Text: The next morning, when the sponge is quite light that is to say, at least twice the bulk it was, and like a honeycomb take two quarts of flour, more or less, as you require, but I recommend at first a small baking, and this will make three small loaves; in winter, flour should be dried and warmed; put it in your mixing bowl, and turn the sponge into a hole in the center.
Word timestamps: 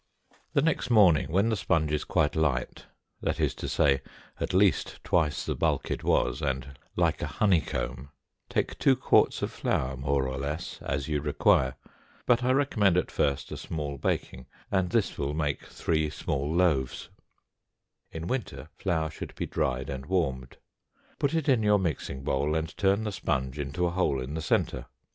The 0.53 0.63
next 0.63 0.89
morning, 0.89 1.31
when 1.31 1.49
the 1.49 1.55
sponge 1.55 1.91
is 1.91 2.05
quite 2.05 2.35
light 2.35 2.87
that 3.21 3.39
is 3.39 3.53
to 3.53 3.67
say, 3.69 4.01
at 4.39 4.51
least 4.51 4.99
twice 5.03 5.45
the 5.45 5.53
bulk 5.53 5.91
it 5.91 6.03
was, 6.03 6.41
and 6.41 6.75
like 6.95 7.21
a 7.21 7.27
honeycomb 7.27 8.09
take 8.49 8.79
two 8.79 8.95
quarts 8.95 9.43
of 9.43 9.51
flour, 9.51 9.95
more 9.95 10.27
or 10.27 10.39
less, 10.39 10.79
as 10.81 11.07
you 11.07 11.21
require, 11.21 11.75
but 12.25 12.43
I 12.43 12.49
recommend 12.51 12.97
at 12.97 13.11
first 13.11 13.51
a 13.51 13.57
small 13.57 13.99
baking, 13.99 14.47
and 14.71 14.89
this 14.89 15.19
will 15.19 15.35
make 15.35 15.67
three 15.67 16.09
small 16.09 16.51
loaves; 16.51 17.09
in 18.11 18.25
winter, 18.25 18.69
flour 18.79 19.11
should 19.11 19.35
be 19.35 19.45
dried 19.45 19.87
and 19.87 20.07
warmed; 20.07 20.57
put 21.19 21.35
it 21.35 21.47
in 21.47 21.61
your 21.61 21.77
mixing 21.77 22.23
bowl, 22.23 22.55
and 22.55 22.75
turn 22.75 23.03
the 23.03 23.11
sponge 23.11 23.59
into 23.59 23.85
a 23.85 23.91
hole 23.91 24.19
in 24.19 24.33
the 24.33 24.41
center. 24.41 24.87